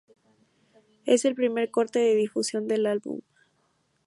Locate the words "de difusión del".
1.99-2.87